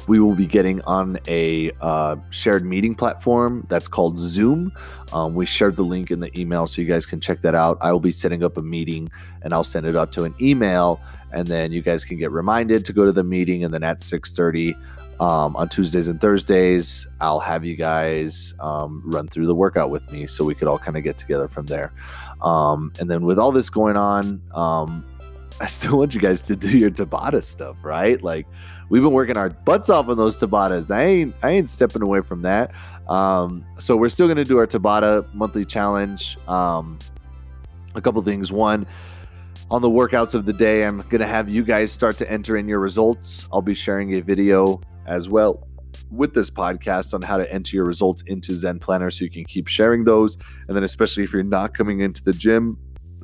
we 0.08 0.20
will 0.20 0.36
be 0.36 0.46
getting 0.46 0.82
on 0.82 1.20
a 1.28 1.72
uh, 1.82 2.16
shared 2.30 2.66
meeting 2.66 2.96
platform 2.96 3.66
that's 3.70 3.88
called 3.88 4.20
Zoom. 4.20 4.72
Um, 5.14 5.34
we 5.36 5.46
shared 5.46 5.76
the 5.76 5.84
link 5.84 6.12
in 6.12 6.20
the 6.20 6.38
email 6.40 6.68
so 6.68 6.82
you 6.82 6.88
guys 6.88 7.06
can 7.06 7.20
check 7.20 7.42
that 7.42 7.56
out. 7.56 7.78
I 7.82 7.92
will 7.92 8.00
be 8.00 8.12
setting 8.12 8.44
up 8.44 8.58
a 8.58 8.62
meeting 8.62 9.10
and 9.42 9.54
I'll 9.54 9.64
send 9.64 9.86
it 9.86 9.96
out 9.96 10.12
to 10.14 10.24
an 10.24 10.36
email, 10.42 11.00
and 11.32 11.48
then 11.48 11.72
you 11.72 11.82
guys 11.82 12.06
can 12.06 12.18
get 12.18 12.32
reminded 12.32 12.86
to 12.86 12.94
go 12.94 13.06
to 13.06 13.12
the 13.12 13.24
meeting. 13.24 13.64
And 13.64 13.74
then 13.74 13.84
at 13.84 14.00
6:30 14.00 14.76
um, 15.20 15.56
on 15.56 15.68
Tuesdays 15.68 16.08
and 16.08 16.20
Thursdays, 16.22 17.08
I'll 17.20 17.40
have 17.40 17.66
you 17.66 17.76
guys 17.76 18.54
um, 18.60 19.02
run 19.06 19.28
through 19.28 19.48
the 19.48 19.56
workout 19.56 19.90
with 19.90 20.10
me 20.12 20.28
so 20.28 20.46
we 20.46 20.56
could 20.56 20.68
all 20.68 20.80
kind 20.80 20.98
of 20.98 21.04
get 21.04 21.18
together 21.18 21.48
from 21.48 21.66
there. 21.66 21.92
Um, 22.42 22.94
and 23.00 23.10
then 23.10 23.26
with 23.26 23.38
all 23.38 23.52
this 23.52 23.70
going 23.70 23.98
on, 23.98 24.42
um, 24.54 25.06
I 25.62 25.66
still 25.68 25.98
want 25.98 26.14
you 26.14 26.22
guys 26.22 26.42
to 26.44 26.56
do 26.56 26.70
your 26.70 26.90
Tabata 26.90 27.44
stuff, 27.44 27.76
right? 27.82 28.22
Like 28.22 28.48
we've 28.90 29.02
been 29.02 29.12
working 29.12 29.38
our 29.38 29.50
butts 29.50 29.90
off 29.90 30.08
on 30.08 30.18
those 30.18 30.38
Tabatas. 30.38 30.90
I 30.90 31.04
ain't 31.04 31.36
I 31.44 31.52
ain't 31.52 31.70
stepping 31.70 32.02
away 32.02 32.22
from 32.22 32.42
that. 32.42 32.72
Um, 33.08 33.66
so 33.78 33.98
we're 33.98 34.10
still 34.10 34.28
gonna 34.28 34.46
do 34.46 34.58
our 34.58 34.68
Tabata 34.68 35.32
monthly 35.34 35.66
challenge. 35.66 36.38
Um, 36.48 36.98
a 37.96 38.02
couple 38.02 38.22
things. 38.22 38.52
One, 38.52 38.88
on 39.70 39.82
the 39.82 39.90
workouts 39.90 40.34
of 40.34 40.46
the 40.46 40.54
day, 40.54 40.86
I'm 40.86 41.02
gonna 41.10 41.28
have 41.28 41.50
you 41.50 41.64
guys 41.64 41.92
start 41.92 42.18
to 42.20 42.32
enter 42.32 42.56
in 42.56 42.68
your 42.68 42.80
results. 42.80 43.48
I'll 43.52 43.62
be 43.62 43.76
sharing 43.76 44.14
a 44.14 44.22
video 44.22 44.80
as 45.06 45.28
well 45.28 45.68
with 46.12 46.34
this 46.34 46.50
podcast 46.50 47.14
on 47.14 47.22
how 47.22 47.38
to 47.38 47.52
enter 47.52 47.76
your 47.76 47.86
results 47.86 48.24
into 48.24 48.56
Zen 48.56 48.80
Planner 48.80 49.12
so 49.12 49.24
you 49.24 49.30
can 49.30 49.46
keep 49.46 49.68
sharing 49.68 50.06
those. 50.06 50.38
And 50.68 50.76
then, 50.76 50.84
especially 50.84 51.24
if 51.24 51.34
you're 51.34 51.44
not 51.44 51.74
coming 51.74 52.00
into 52.00 52.24
the 52.24 52.34
gym, 52.34 52.78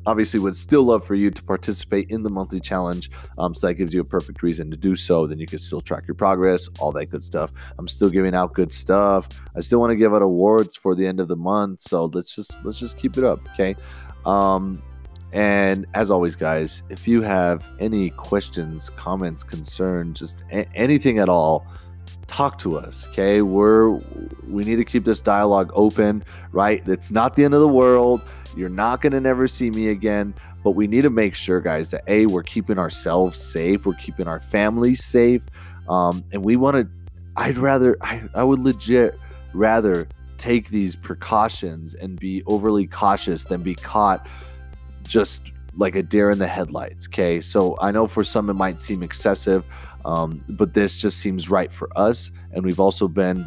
obviously 0.06 0.40
would 0.40 0.56
still 0.56 0.84
love 0.84 1.04
for 1.04 1.14
you 1.14 1.30
to 1.30 1.42
participate 1.42 2.08
in 2.10 2.22
the 2.22 2.30
monthly 2.30 2.60
challenge 2.60 3.10
um, 3.38 3.54
so 3.54 3.66
that 3.66 3.74
gives 3.74 3.92
you 3.92 4.00
a 4.00 4.04
perfect 4.04 4.42
reason 4.42 4.70
to 4.70 4.76
do 4.76 4.96
so 4.96 5.26
then 5.26 5.38
you 5.38 5.46
can 5.46 5.58
still 5.58 5.80
track 5.80 6.06
your 6.06 6.14
progress 6.14 6.68
all 6.78 6.92
that 6.92 7.06
good 7.06 7.22
stuff. 7.22 7.52
I'm 7.78 7.88
still 7.88 8.10
giving 8.10 8.34
out 8.34 8.54
good 8.54 8.72
stuff. 8.72 9.28
I 9.54 9.60
still 9.60 9.80
want 9.80 9.90
to 9.90 9.96
give 9.96 10.14
out 10.14 10.22
awards 10.22 10.76
for 10.76 10.94
the 10.94 11.06
end 11.06 11.20
of 11.20 11.28
the 11.28 11.36
month 11.36 11.80
so 11.80 12.06
let's 12.06 12.34
just 12.34 12.64
let's 12.64 12.78
just 12.78 12.96
keep 12.96 13.18
it 13.18 13.24
up 13.24 13.40
okay? 13.52 13.76
Um 14.24 14.82
and 15.32 15.86
as 15.94 16.10
always 16.10 16.36
guys 16.36 16.84
if 16.88 17.08
you 17.08 17.20
have 17.20 17.68
any 17.80 18.10
questions 18.10 18.90
comments 18.90 19.42
concerns 19.42 20.20
just 20.20 20.44
a- 20.52 20.68
anything 20.76 21.18
at 21.18 21.28
all 21.28 21.66
talk 22.26 22.58
to 22.58 22.76
us 22.76 23.06
okay? 23.08 23.42
We're 23.42 23.90
we 24.48 24.64
need 24.64 24.76
to 24.76 24.84
keep 24.84 25.04
this 25.04 25.20
dialogue 25.20 25.70
open 25.74 26.24
right? 26.52 26.86
It's 26.88 27.10
not 27.10 27.36
the 27.36 27.44
end 27.44 27.54
of 27.54 27.60
the 27.60 27.68
world. 27.68 28.22
You're 28.56 28.68
not 28.68 29.00
going 29.02 29.12
to 29.12 29.20
never 29.20 29.46
see 29.48 29.70
me 29.70 29.88
again 29.88 30.34
but 30.66 30.72
we 30.72 30.88
need 30.88 31.02
to 31.02 31.10
make 31.10 31.36
sure 31.36 31.60
guys 31.60 31.92
that 31.92 32.02
a 32.08 32.26
we're 32.26 32.42
keeping 32.42 32.76
ourselves 32.76 33.40
safe 33.40 33.86
we're 33.86 33.94
keeping 33.94 34.26
our 34.26 34.40
families 34.40 35.04
safe 35.04 35.44
um, 35.88 36.24
and 36.32 36.44
we 36.44 36.56
want 36.56 36.74
to 36.74 36.88
i'd 37.36 37.56
rather 37.56 37.96
I, 38.00 38.22
I 38.34 38.42
would 38.42 38.58
legit 38.58 39.16
rather 39.54 40.08
take 40.38 40.70
these 40.70 40.96
precautions 40.96 41.94
and 41.94 42.18
be 42.18 42.42
overly 42.46 42.84
cautious 42.88 43.44
than 43.44 43.62
be 43.62 43.76
caught 43.76 44.26
just 45.06 45.52
like 45.76 45.94
a 45.94 46.02
deer 46.02 46.30
in 46.30 46.40
the 46.40 46.48
headlights 46.48 47.06
okay? 47.06 47.40
So 47.40 47.76
i 47.80 47.92
know 47.92 48.08
for 48.08 48.24
some 48.24 48.50
it 48.50 48.54
might 48.54 48.80
seem 48.80 49.04
excessive 49.04 49.64
um, 50.06 50.38
but 50.48 50.72
this 50.72 50.96
just 50.96 51.18
seems 51.18 51.50
right 51.50 51.72
for 51.72 51.90
us. 51.96 52.30
And 52.52 52.64
we've 52.64 52.78
also 52.78 53.08
been 53.08 53.46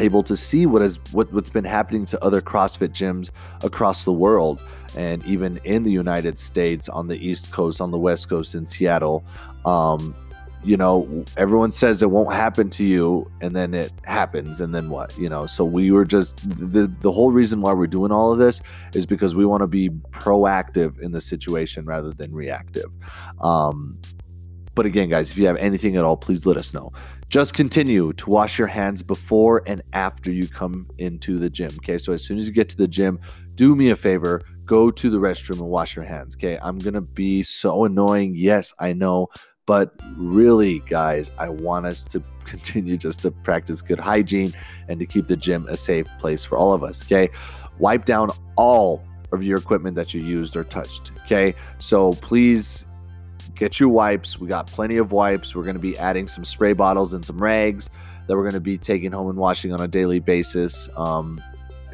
able 0.00 0.22
to 0.24 0.36
see 0.36 0.66
what 0.66 0.82
has 0.82 0.98
what, 1.12 1.32
what's 1.32 1.50
been 1.50 1.64
happening 1.64 2.06
to 2.06 2.24
other 2.24 2.40
CrossFit 2.40 2.88
gyms 2.88 3.30
across 3.62 4.04
the 4.04 4.12
world 4.12 4.60
and 4.96 5.24
even 5.24 5.58
in 5.64 5.82
the 5.82 5.92
United 5.92 6.38
States 6.38 6.88
on 6.88 7.06
the 7.06 7.16
East 7.16 7.52
Coast, 7.52 7.80
on 7.80 7.90
the 7.90 7.98
West 7.98 8.28
Coast 8.28 8.54
in 8.54 8.64
Seattle. 8.64 9.24
Um, 9.66 10.16
you 10.64 10.78
know, 10.78 11.24
everyone 11.36 11.70
says 11.70 12.02
it 12.02 12.10
won't 12.10 12.32
happen 12.32 12.70
to 12.70 12.84
you, 12.84 13.30
and 13.42 13.54
then 13.54 13.74
it 13.74 13.92
happens, 14.04 14.60
and 14.60 14.74
then 14.74 14.88
what? 14.88 15.16
You 15.18 15.28
know, 15.28 15.46
so 15.46 15.62
we 15.62 15.90
were 15.90 16.06
just 16.06 16.38
the 16.48 16.90
the 17.00 17.12
whole 17.12 17.30
reason 17.30 17.60
why 17.60 17.74
we're 17.74 17.86
doing 17.86 18.10
all 18.10 18.32
of 18.32 18.38
this 18.38 18.62
is 18.94 19.04
because 19.04 19.34
we 19.34 19.44
want 19.44 19.60
to 19.60 19.66
be 19.66 19.90
proactive 19.90 20.98
in 21.00 21.10
the 21.10 21.20
situation 21.20 21.84
rather 21.84 22.12
than 22.12 22.32
reactive. 22.32 22.90
Um, 23.42 23.98
but 24.74 24.86
again, 24.86 25.08
guys, 25.08 25.30
if 25.30 25.38
you 25.38 25.46
have 25.46 25.56
anything 25.56 25.96
at 25.96 26.04
all, 26.04 26.16
please 26.16 26.46
let 26.46 26.56
us 26.56 26.74
know. 26.74 26.92
Just 27.28 27.54
continue 27.54 28.12
to 28.14 28.30
wash 28.30 28.58
your 28.58 28.68
hands 28.68 29.02
before 29.02 29.62
and 29.66 29.82
after 29.92 30.30
you 30.30 30.48
come 30.48 30.88
into 30.98 31.38
the 31.38 31.48
gym. 31.48 31.70
Okay. 31.78 31.98
So 31.98 32.12
as 32.12 32.24
soon 32.24 32.38
as 32.38 32.46
you 32.46 32.52
get 32.52 32.68
to 32.70 32.76
the 32.76 32.88
gym, 32.88 33.20
do 33.54 33.76
me 33.76 33.90
a 33.90 33.96
favor, 33.96 34.42
go 34.64 34.90
to 34.90 35.10
the 35.10 35.18
restroom 35.18 35.60
and 35.60 35.68
wash 35.68 35.94
your 35.94 36.04
hands. 36.04 36.34
Okay. 36.36 36.58
I'm 36.60 36.78
going 36.78 36.94
to 36.94 37.00
be 37.00 37.42
so 37.42 37.84
annoying. 37.84 38.34
Yes, 38.34 38.72
I 38.80 38.92
know. 38.92 39.28
But 39.66 39.94
really, 40.16 40.80
guys, 40.80 41.30
I 41.38 41.48
want 41.48 41.86
us 41.86 42.04
to 42.08 42.22
continue 42.44 42.96
just 42.96 43.22
to 43.22 43.30
practice 43.30 43.80
good 43.80 44.00
hygiene 44.00 44.52
and 44.88 45.00
to 45.00 45.06
keep 45.06 45.28
the 45.28 45.36
gym 45.36 45.66
a 45.68 45.76
safe 45.76 46.06
place 46.18 46.44
for 46.44 46.58
all 46.58 46.72
of 46.72 46.82
us. 46.82 47.02
Okay. 47.04 47.30
Wipe 47.78 48.04
down 48.04 48.30
all 48.56 49.04
of 49.32 49.42
your 49.42 49.58
equipment 49.58 49.96
that 49.96 50.14
you 50.14 50.20
used 50.20 50.56
or 50.56 50.64
touched. 50.64 51.12
Okay. 51.24 51.54
So 51.78 52.12
please 52.14 52.86
get 53.54 53.78
your 53.80 53.88
wipes. 53.88 54.38
We 54.38 54.48
got 54.48 54.66
plenty 54.66 54.96
of 54.96 55.12
wipes. 55.12 55.54
We're 55.54 55.62
going 55.62 55.76
to 55.76 55.80
be 55.80 55.96
adding 55.98 56.28
some 56.28 56.44
spray 56.44 56.72
bottles 56.72 57.12
and 57.12 57.24
some 57.24 57.38
rags 57.38 57.90
that 58.26 58.36
we're 58.36 58.42
going 58.42 58.54
to 58.54 58.60
be 58.60 58.78
taking 58.78 59.12
home 59.12 59.28
and 59.28 59.38
washing 59.38 59.72
on 59.72 59.80
a 59.80 59.88
daily 59.88 60.20
basis. 60.20 60.88
Um, 60.96 61.42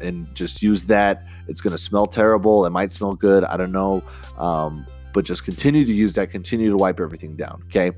and 0.01 0.33
just 0.33 0.61
use 0.61 0.85
that. 0.85 1.23
It's 1.47 1.61
going 1.61 1.71
to 1.71 1.77
smell 1.77 2.07
terrible. 2.07 2.65
It 2.65 2.71
might 2.71 2.91
smell 2.91 3.13
good. 3.13 3.43
I 3.43 3.57
don't 3.57 3.71
know. 3.71 4.03
Um, 4.37 4.85
but 5.13 5.25
just 5.25 5.43
continue 5.43 5.85
to 5.85 5.93
use 5.93 6.15
that. 6.15 6.31
Continue 6.31 6.69
to 6.69 6.77
wipe 6.77 6.99
everything 6.99 7.35
down. 7.35 7.63
Okay. 7.67 7.91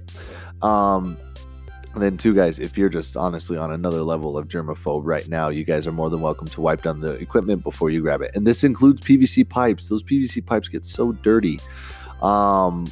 Um, 0.61 1.17
then, 1.95 2.17
two 2.17 2.33
guys, 2.33 2.57
if 2.57 2.75
you're 2.75 2.89
just 2.89 3.15
honestly 3.15 3.55
on 3.55 3.71
another 3.71 4.01
level 4.01 4.35
of 4.35 4.47
germaphobe 4.47 5.03
right 5.05 5.27
now, 5.29 5.49
you 5.49 5.63
guys 5.63 5.85
are 5.85 5.91
more 5.91 6.09
than 6.09 6.21
welcome 6.21 6.47
to 6.47 6.61
wipe 6.61 6.81
down 6.81 6.99
the 6.99 7.11
equipment 7.11 7.63
before 7.63 7.91
you 7.91 8.01
grab 8.01 8.21
it. 8.23 8.31
And 8.33 8.47
this 8.47 8.63
includes 8.63 9.01
PVC 9.01 9.47
pipes. 9.47 9.89
Those 9.89 10.01
PVC 10.01 10.43
pipes 10.43 10.69
get 10.69 10.85
so 10.85 11.11
dirty. 11.11 11.59
Um, 12.23 12.87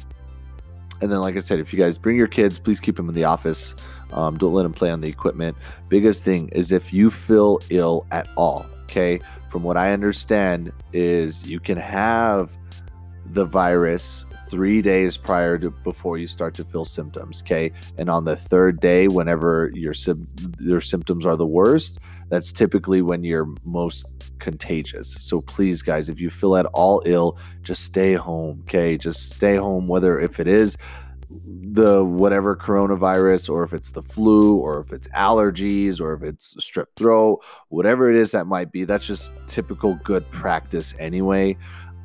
and 1.02 1.10
then, 1.10 1.20
like 1.20 1.36
I 1.36 1.40
said, 1.40 1.58
if 1.58 1.72
you 1.72 1.78
guys 1.78 1.98
bring 1.98 2.16
your 2.16 2.28
kids, 2.28 2.58
please 2.58 2.80
keep 2.80 2.96
them 2.96 3.08
in 3.08 3.14
the 3.14 3.24
office. 3.24 3.74
Um, 4.12 4.38
don't 4.38 4.54
let 4.54 4.62
them 4.62 4.72
play 4.72 4.90
on 4.90 5.00
the 5.00 5.08
equipment. 5.08 5.56
Biggest 5.88 6.24
thing 6.24 6.48
is 6.50 6.70
if 6.70 6.92
you 6.92 7.10
feel 7.10 7.58
ill 7.70 8.06
at 8.10 8.28
all, 8.36 8.66
okay? 8.84 9.20
From 9.48 9.64
what 9.64 9.76
I 9.76 9.92
understand, 9.92 10.72
is 10.92 11.46
you 11.46 11.60
can 11.60 11.76
have 11.76 12.56
the 13.26 13.44
virus 13.44 14.24
three 14.48 14.82
days 14.82 15.16
prior 15.16 15.58
to 15.58 15.70
before 15.70 16.18
you 16.18 16.26
start 16.26 16.54
to 16.54 16.64
feel 16.64 16.84
symptoms. 16.84 17.42
Okay, 17.42 17.72
and 17.98 18.08
on 18.08 18.24
the 18.24 18.36
third 18.36 18.80
day, 18.80 19.08
whenever 19.08 19.70
your 19.74 19.94
your 20.60 20.80
symptoms 20.80 21.26
are 21.26 21.36
the 21.36 21.46
worst, 21.46 21.98
that's 22.28 22.52
typically 22.52 23.02
when 23.02 23.24
you're 23.24 23.48
most 23.64 24.32
contagious. 24.38 25.16
So 25.20 25.40
please, 25.40 25.82
guys, 25.82 26.08
if 26.08 26.20
you 26.20 26.30
feel 26.30 26.56
at 26.56 26.66
all 26.66 27.02
ill, 27.04 27.38
just 27.62 27.84
stay 27.84 28.14
home. 28.14 28.60
Okay, 28.62 28.98
just 28.98 29.30
stay 29.30 29.56
home. 29.56 29.88
Whether 29.88 30.18
if 30.20 30.40
it 30.40 30.48
is 30.48 30.76
the 31.44 32.04
whatever 32.04 32.54
coronavirus 32.54 33.48
or 33.48 33.62
if 33.64 33.72
it's 33.72 33.92
the 33.92 34.02
flu 34.02 34.56
or 34.56 34.80
if 34.80 34.92
it's 34.92 35.08
allergies 35.08 35.98
or 35.98 36.12
if 36.12 36.22
it's 36.22 36.54
strep 36.56 36.84
throat 36.94 37.42
whatever 37.70 38.10
it 38.10 38.16
is 38.16 38.32
that 38.32 38.46
might 38.46 38.70
be 38.70 38.84
that's 38.84 39.06
just 39.06 39.32
typical 39.46 39.98
good 40.04 40.30
practice 40.30 40.94
anyway 40.98 41.56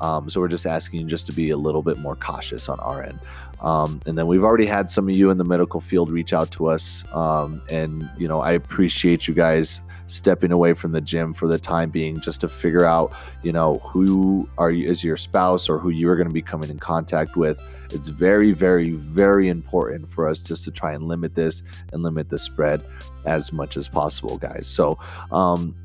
um, 0.02 0.30
so 0.30 0.40
we're 0.40 0.48
just 0.48 0.66
asking 0.66 1.02
you 1.02 1.08
just 1.08 1.26
to 1.28 1.34
be 1.34 1.50
a 1.50 1.58
little 1.58 1.82
bit 1.82 1.98
more 1.98 2.16
cautious 2.16 2.70
on 2.70 2.80
our 2.80 3.04
end. 3.04 3.20
Um, 3.62 4.02
and 4.06 4.18
then 4.18 4.28
we've 4.28 4.44
already 4.44 4.68
had 4.68 4.90
some 4.90 5.10
of 5.10 5.16
you 5.16 5.30
in 5.32 5.38
the 5.38 5.44
medical 5.44 5.82
field 5.82 6.12
reach 6.12 6.34
out 6.34 6.52
to 6.52 6.68
us. 6.68 7.04
Um, 7.14 7.62
and, 7.70 8.10
you 8.18 8.28
know, 8.28 8.42
I 8.42 8.52
appreciate 8.52 9.28
you 9.28 9.34
guys 9.34 9.82
stepping 10.08 10.52
away 10.52 10.74
from 10.74 10.92
the 10.92 11.02
gym 11.02 11.34
for 11.34 11.48
the 11.48 11.60
time 11.60 11.90
being 11.90 12.20
just 12.20 12.42
to 12.42 12.50
figure 12.50 12.86
out, 12.86 13.14
you 13.44 13.52
know, 13.52 13.80
who 13.80 14.50
are 14.58 14.72
you 14.72 14.90
is 14.90 15.04
your 15.04 15.18
spouse 15.18 15.70
or 15.70 15.78
who 15.78 15.90
you 15.90 16.10
are 16.10 16.16
going 16.16 16.28
to 16.28 16.34
be 16.34 16.42
coming 16.42 16.70
in 16.70 16.80
contact 16.80 17.36
with. 17.36 17.60
It's 17.92 18.08
very, 18.08 18.52
very, 18.52 18.92
very 18.92 19.48
important 19.48 20.10
for 20.10 20.28
us 20.28 20.44
just 20.44 20.64
to 20.66 20.72
try 20.72 20.94
and 20.94 21.08
limit 21.08 21.36
this 21.36 21.64
and 21.94 22.04
limit 22.04 22.30
the 22.30 22.40
spread 22.40 22.84
as 23.26 23.54
much 23.54 23.78
as 23.78 23.88
possible, 23.88 24.38
guys. 24.38 24.68
So, 24.68 24.98
um, 25.32 25.76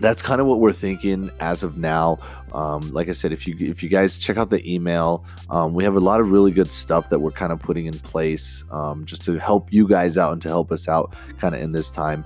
that's 0.00 0.22
kind 0.22 0.40
of 0.40 0.46
what 0.46 0.60
we're 0.60 0.72
thinking 0.72 1.30
as 1.40 1.62
of 1.62 1.76
now. 1.76 2.18
Um, 2.52 2.90
like 2.92 3.08
I 3.08 3.12
said, 3.12 3.32
if 3.32 3.46
you 3.46 3.54
if 3.60 3.82
you 3.82 3.88
guys 3.88 4.18
check 4.18 4.38
out 4.38 4.50
the 4.50 4.66
email, 4.68 5.24
um, 5.50 5.74
we 5.74 5.84
have 5.84 5.94
a 5.94 6.00
lot 6.00 6.20
of 6.20 6.30
really 6.30 6.50
good 6.50 6.70
stuff 6.70 7.10
that 7.10 7.18
we're 7.18 7.30
kind 7.30 7.52
of 7.52 7.60
putting 7.60 7.86
in 7.86 7.98
place 7.98 8.64
um, 8.70 9.04
just 9.04 9.22
to 9.24 9.38
help 9.38 9.72
you 9.72 9.86
guys 9.86 10.16
out 10.16 10.32
and 10.32 10.42
to 10.42 10.48
help 10.48 10.72
us 10.72 10.88
out 10.88 11.14
kind 11.38 11.54
of 11.54 11.60
in 11.60 11.72
this 11.72 11.90
time. 11.90 12.24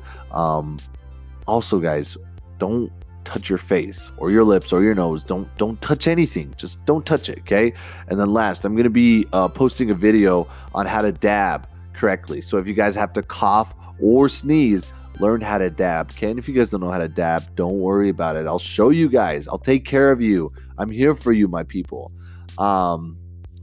Also, 1.46 1.78
guys, 1.78 2.16
don't 2.58 2.90
touch 3.24 3.48
your 3.48 3.58
face 3.58 4.10
or 4.18 4.30
your 4.30 4.44
lips 4.44 4.72
or 4.72 4.82
your 4.82 4.94
nose. 4.94 5.24
Don't 5.24 5.48
don't 5.56 5.80
touch 5.80 6.06
anything. 6.06 6.54
Just 6.56 6.84
don't 6.84 7.04
touch 7.04 7.28
it. 7.28 7.40
Okay. 7.40 7.72
And 8.08 8.18
then 8.18 8.32
last, 8.32 8.64
I'm 8.64 8.76
gonna 8.76 8.90
be 8.90 9.26
uh, 9.32 9.48
posting 9.48 9.90
a 9.90 9.94
video 9.94 10.48
on 10.74 10.86
how 10.86 11.02
to 11.02 11.12
dab 11.12 11.68
correctly. 11.92 12.40
So 12.40 12.58
if 12.58 12.66
you 12.66 12.74
guys 12.74 12.94
have 12.94 13.12
to 13.14 13.22
cough 13.22 13.74
or 14.00 14.28
sneeze 14.28 14.92
learn 15.20 15.40
how 15.40 15.58
to 15.58 15.70
dab. 15.70 16.14
Ken, 16.14 16.38
if 16.38 16.48
you 16.48 16.54
guys 16.54 16.70
don't 16.70 16.80
know 16.80 16.90
how 16.90 16.98
to 16.98 17.08
dab, 17.08 17.54
don't 17.54 17.78
worry 17.78 18.08
about 18.08 18.36
it. 18.36 18.46
I'll 18.46 18.58
show 18.58 18.90
you 18.90 19.08
guys. 19.08 19.46
I'll 19.48 19.58
take 19.58 19.84
care 19.84 20.10
of 20.10 20.20
you. 20.20 20.52
I'm 20.78 20.90
here 20.90 21.14
for 21.14 21.32
you, 21.32 21.48
my 21.48 21.62
people. 21.62 22.12
Um, 22.58 23.16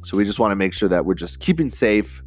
so 0.04 0.18
we 0.18 0.26
just 0.26 0.40
want 0.40 0.52
to 0.52 0.56
make 0.56 0.74
sure 0.74 0.90
that 0.90 1.06
we're 1.06 1.14
just 1.14 1.40
keeping 1.40 1.70
safe 1.70 2.24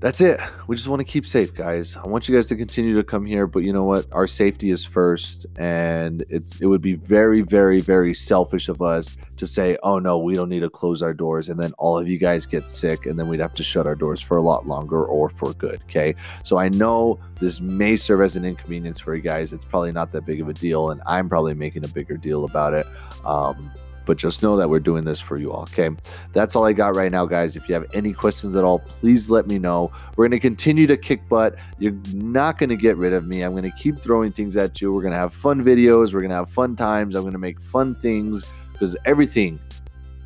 that's 0.00 0.20
it. 0.20 0.38
We 0.68 0.76
just 0.76 0.86
want 0.86 1.00
to 1.00 1.04
keep 1.04 1.26
safe, 1.26 1.52
guys. 1.52 1.96
I 1.96 2.06
want 2.06 2.28
you 2.28 2.34
guys 2.34 2.46
to 2.48 2.56
continue 2.56 2.94
to 2.96 3.02
come 3.02 3.26
here, 3.26 3.48
but 3.48 3.60
you 3.60 3.72
know 3.72 3.82
what? 3.82 4.06
Our 4.12 4.28
safety 4.28 4.70
is 4.70 4.84
first, 4.84 5.46
and 5.56 6.24
it's 6.28 6.60
it 6.60 6.66
would 6.66 6.80
be 6.80 6.94
very, 6.94 7.40
very, 7.40 7.80
very 7.80 8.14
selfish 8.14 8.68
of 8.68 8.80
us 8.80 9.16
to 9.38 9.46
say, 9.46 9.76
"Oh 9.82 9.98
no, 9.98 10.18
we 10.18 10.34
don't 10.34 10.48
need 10.48 10.60
to 10.60 10.70
close 10.70 11.02
our 11.02 11.12
doors," 11.12 11.48
and 11.48 11.58
then 11.58 11.72
all 11.78 11.98
of 11.98 12.06
you 12.06 12.16
guys 12.16 12.46
get 12.46 12.68
sick, 12.68 13.06
and 13.06 13.18
then 13.18 13.28
we'd 13.28 13.40
have 13.40 13.54
to 13.54 13.64
shut 13.64 13.88
our 13.88 13.96
doors 13.96 14.20
for 14.20 14.36
a 14.36 14.42
lot 14.42 14.66
longer 14.66 15.04
or 15.04 15.30
for 15.30 15.52
good. 15.54 15.80
Okay, 15.88 16.14
so 16.44 16.58
I 16.58 16.68
know 16.68 17.18
this 17.40 17.60
may 17.60 17.96
serve 17.96 18.20
as 18.20 18.36
an 18.36 18.44
inconvenience 18.44 19.00
for 19.00 19.16
you 19.16 19.22
guys. 19.22 19.52
It's 19.52 19.64
probably 19.64 19.90
not 19.90 20.12
that 20.12 20.24
big 20.24 20.40
of 20.40 20.48
a 20.48 20.54
deal, 20.54 20.90
and 20.90 21.02
I'm 21.06 21.28
probably 21.28 21.54
making 21.54 21.84
a 21.84 21.88
bigger 21.88 22.16
deal 22.16 22.44
about 22.44 22.72
it. 22.72 22.86
Um, 23.24 23.72
but 24.08 24.16
just 24.16 24.42
know 24.42 24.56
that 24.56 24.70
we're 24.70 24.80
doing 24.80 25.04
this 25.04 25.20
for 25.20 25.36
you 25.36 25.52
all. 25.52 25.64
Okay. 25.64 25.90
That's 26.32 26.56
all 26.56 26.64
I 26.64 26.72
got 26.72 26.96
right 26.96 27.12
now, 27.12 27.26
guys. 27.26 27.56
If 27.56 27.68
you 27.68 27.74
have 27.74 27.84
any 27.92 28.14
questions 28.14 28.56
at 28.56 28.64
all, 28.64 28.78
please 28.78 29.28
let 29.28 29.46
me 29.46 29.58
know. 29.58 29.92
We're 30.16 30.24
going 30.26 30.40
to 30.40 30.40
continue 30.40 30.86
to 30.86 30.96
kick 30.96 31.28
butt. 31.28 31.56
You're 31.78 31.92
not 32.14 32.56
going 32.56 32.70
to 32.70 32.76
get 32.76 32.96
rid 32.96 33.12
of 33.12 33.26
me. 33.26 33.42
I'm 33.42 33.52
going 33.52 33.70
to 33.70 33.76
keep 33.76 34.00
throwing 34.00 34.32
things 34.32 34.56
at 34.56 34.80
you. 34.80 34.94
We're 34.94 35.02
going 35.02 35.12
to 35.12 35.18
have 35.18 35.34
fun 35.34 35.62
videos. 35.62 36.14
We're 36.14 36.20
going 36.20 36.30
to 36.30 36.36
have 36.36 36.50
fun 36.50 36.74
times. 36.74 37.14
I'm 37.14 37.22
going 37.22 37.34
to 37.34 37.38
make 37.38 37.60
fun 37.60 37.96
things 37.96 38.44
because 38.72 38.96
everything 39.04 39.60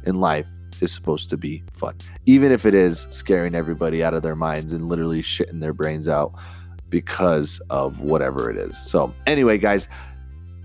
in 0.04 0.20
life 0.20 0.46
is 0.80 0.92
supposed 0.92 1.28
to 1.30 1.36
be 1.36 1.64
fun, 1.72 1.96
even 2.24 2.52
if 2.52 2.64
it 2.64 2.74
is 2.74 3.08
scaring 3.10 3.56
everybody 3.56 4.04
out 4.04 4.14
of 4.14 4.22
their 4.22 4.36
minds 4.36 4.72
and 4.72 4.88
literally 4.88 5.22
shitting 5.22 5.60
their 5.60 5.72
brains 5.74 6.08
out. 6.08 6.32
because 6.88 7.58
of 7.70 8.00
whatever 8.00 8.50
it 8.50 8.56
is. 8.58 8.76
So, 8.76 9.14
anyway, 9.26 9.56
guys, 9.56 9.88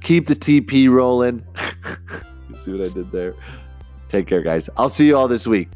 keep 0.02 0.28
the 0.28 0.36
TP 0.36 0.90
rolling. 0.90 1.42
see 2.68 2.78
what 2.78 2.88
I 2.88 2.94
did 2.94 3.12
there? 3.12 3.34
Take 4.10 4.28
care, 4.28 4.42
guys. 4.42 4.70
I'll 4.78 4.90
see 4.90 5.08
you 5.08 5.18
all 5.18 5.28
this 5.28 5.48
week. 5.48 5.70